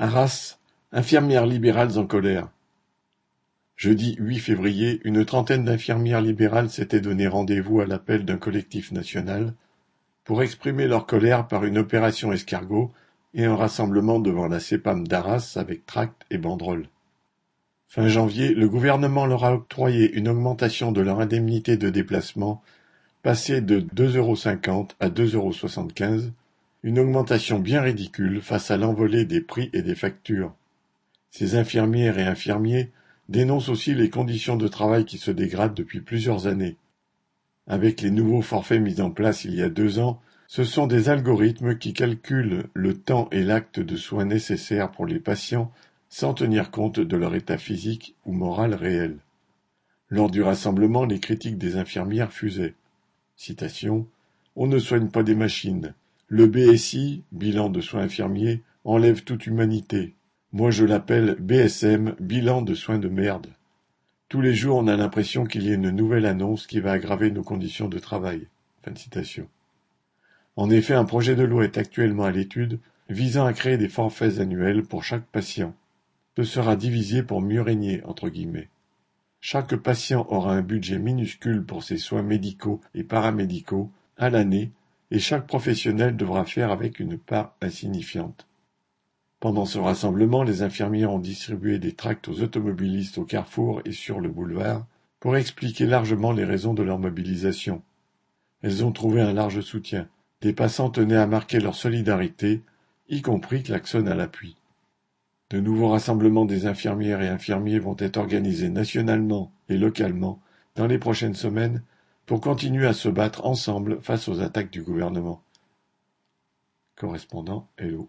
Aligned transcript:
Arras, 0.00 0.58
infirmières 0.92 1.44
libérales 1.44 1.98
en 1.98 2.06
colère. 2.06 2.48
Jeudi 3.74 4.14
8 4.20 4.38
février, 4.38 5.00
une 5.02 5.24
trentaine 5.24 5.64
d'infirmières 5.64 6.20
libérales 6.20 6.70
s'étaient 6.70 7.00
donné 7.00 7.26
rendez-vous 7.26 7.80
à 7.80 7.86
l'appel 7.86 8.24
d'un 8.24 8.36
collectif 8.36 8.92
national 8.92 9.54
pour 10.22 10.40
exprimer 10.40 10.86
leur 10.86 11.04
colère 11.04 11.48
par 11.48 11.64
une 11.64 11.78
opération 11.78 12.32
escargot 12.32 12.92
et 13.34 13.44
un 13.44 13.56
rassemblement 13.56 14.20
devant 14.20 14.46
la 14.46 14.60
CEPAM 14.60 15.08
d'Arras 15.08 15.54
avec 15.56 15.84
tracts 15.84 16.22
et 16.30 16.38
banderoles. 16.38 16.86
Fin 17.88 18.06
janvier, 18.06 18.54
le 18.54 18.68
gouvernement 18.68 19.26
leur 19.26 19.44
a 19.44 19.52
octroyé 19.52 20.12
une 20.12 20.28
augmentation 20.28 20.92
de 20.92 21.00
leur 21.00 21.18
indemnité 21.18 21.76
de 21.76 21.90
déplacement 21.90 22.62
passée 23.24 23.60
de 23.60 23.80
2,50 23.80 24.16
euros 24.16 24.88
à 25.00 25.08
2,75 25.08 25.34
euros 25.34 26.32
une 26.82 26.98
augmentation 26.98 27.58
bien 27.58 27.82
ridicule 27.82 28.40
face 28.40 28.70
à 28.70 28.76
l'envolée 28.76 29.24
des 29.24 29.40
prix 29.40 29.70
et 29.72 29.82
des 29.82 29.94
factures. 29.94 30.54
Ces 31.30 31.56
infirmières 31.56 32.18
et 32.18 32.26
infirmiers 32.26 32.90
dénoncent 33.28 33.68
aussi 33.68 33.94
les 33.94 34.10
conditions 34.10 34.56
de 34.56 34.68
travail 34.68 35.04
qui 35.04 35.18
se 35.18 35.30
dégradent 35.30 35.74
depuis 35.74 36.00
plusieurs 36.00 36.46
années. 36.46 36.76
Avec 37.66 38.00
les 38.00 38.10
nouveaux 38.10 38.42
forfaits 38.42 38.80
mis 38.80 39.00
en 39.00 39.10
place 39.10 39.44
il 39.44 39.54
y 39.54 39.62
a 39.62 39.68
deux 39.68 39.98
ans, 39.98 40.20
ce 40.46 40.64
sont 40.64 40.86
des 40.86 41.10
algorithmes 41.10 41.76
qui 41.76 41.92
calculent 41.92 42.68
le 42.72 42.94
temps 42.94 43.28
et 43.32 43.42
l'acte 43.42 43.80
de 43.80 43.96
soins 43.96 44.24
nécessaires 44.24 44.90
pour 44.90 45.04
les 45.04 45.20
patients 45.20 45.70
sans 46.08 46.32
tenir 46.32 46.70
compte 46.70 47.00
de 47.00 47.16
leur 47.16 47.34
état 47.34 47.58
physique 47.58 48.14
ou 48.24 48.32
moral 48.32 48.72
réel. 48.74 49.18
Lors 50.08 50.30
du 50.30 50.42
rassemblement, 50.42 51.04
les 51.04 51.20
critiques 51.20 51.58
des 51.58 51.76
infirmières 51.76 52.32
fusaient. 52.32 52.74
Citation 53.36 54.06
On 54.56 54.66
ne 54.66 54.78
soigne 54.78 55.08
pas 55.08 55.22
des 55.22 55.34
machines, 55.34 55.92
le 56.30 56.46
BSI, 56.46 57.24
bilan 57.32 57.70
de 57.70 57.80
soins 57.80 58.02
infirmiers, 58.02 58.62
enlève 58.84 59.24
toute 59.24 59.46
humanité. 59.46 60.14
Moi 60.52 60.70
je 60.70 60.84
l'appelle 60.84 61.36
BSM, 61.40 62.16
bilan 62.20 62.60
de 62.60 62.74
soins 62.74 62.98
de 62.98 63.08
merde. 63.08 63.48
Tous 64.28 64.42
les 64.42 64.54
jours 64.54 64.76
on 64.76 64.88
a 64.88 64.96
l'impression 64.96 65.44
qu'il 65.44 65.66
y 65.66 65.70
a 65.70 65.74
une 65.74 65.90
nouvelle 65.90 66.26
annonce 66.26 66.66
qui 66.66 66.80
va 66.80 66.92
aggraver 66.92 67.30
nos 67.30 67.42
conditions 67.42 67.88
de 67.88 67.98
travail. 67.98 68.46
En 70.56 70.70
effet, 70.70 70.94
un 70.94 71.04
projet 71.04 71.34
de 71.34 71.44
loi 71.44 71.64
est 71.64 71.78
actuellement 71.78 72.24
à 72.24 72.30
l'étude 72.30 72.78
visant 73.08 73.46
à 73.46 73.54
créer 73.54 73.78
des 73.78 73.88
forfaits 73.88 74.38
annuels 74.38 74.82
pour 74.82 75.04
chaque 75.04 75.24
patient. 75.24 75.74
Ce 76.36 76.44
sera 76.44 76.76
divisé 76.76 77.22
pour 77.22 77.40
mieux 77.40 77.62
régner, 77.62 78.02
entre 78.04 78.28
guillemets. 78.28 78.68
Chaque 79.40 79.76
patient 79.76 80.26
aura 80.28 80.52
un 80.52 80.62
budget 80.62 80.98
minuscule 80.98 81.64
pour 81.64 81.84
ses 81.84 81.96
soins 81.96 82.22
médicaux 82.22 82.80
et 82.94 83.04
paramédicaux 83.04 83.90
à 84.16 84.30
l'année 84.30 84.72
et 85.10 85.18
chaque 85.18 85.46
professionnel 85.46 86.16
devra 86.16 86.44
faire 86.44 86.70
avec 86.70 87.00
une 87.00 87.18
part 87.18 87.54
insignifiante. 87.60 88.46
Pendant 89.40 89.66
ce 89.66 89.78
rassemblement, 89.78 90.42
les 90.42 90.62
infirmières 90.62 91.12
ont 91.12 91.20
distribué 91.20 91.78
des 91.78 91.92
tracts 91.92 92.28
aux 92.28 92.42
automobilistes 92.42 93.18
au 93.18 93.24
carrefour 93.24 93.80
et 93.84 93.92
sur 93.92 94.20
le 94.20 94.28
boulevard 94.28 94.84
pour 95.20 95.36
expliquer 95.36 95.86
largement 95.86 96.32
les 96.32 96.44
raisons 96.44 96.74
de 96.74 96.82
leur 96.82 96.98
mobilisation. 96.98 97.82
Elles 98.62 98.84
ont 98.84 98.92
trouvé 98.92 99.20
un 99.20 99.32
large 99.32 99.60
soutien. 99.60 100.08
Des 100.40 100.52
passants 100.52 100.90
tenaient 100.90 101.16
à 101.16 101.26
marquer 101.26 101.60
leur 101.60 101.74
solidarité, 101.74 102.62
y 103.08 103.22
compris 103.22 103.62
klaxon 103.62 104.06
à 104.06 104.14
l'appui. 104.14 104.56
De 105.50 105.60
nouveaux 105.60 105.88
rassemblements 105.88 106.44
des 106.44 106.66
infirmières 106.66 107.22
et 107.22 107.28
infirmiers 107.28 107.78
vont 107.78 107.96
être 107.98 108.18
organisés 108.18 108.68
nationalement 108.68 109.52
et 109.68 109.78
localement 109.78 110.40
dans 110.74 110.86
les 110.86 110.98
prochaines 110.98 111.34
semaines 111.34 111.82
pour 112.28 112.42
continuer 112.42 112.86
à 112.86 112.92
se 112.92 113.08
battre 113.08 113.46
ensemble 113.46 114.02
face 114.02 114.28
aux 114.28 114.42
attaques 114.42 114.70
du 114.70 114.82
gouvernement. 114.82 115.42
Correspondant 116.94 117.66
Hello. 117.78 118.06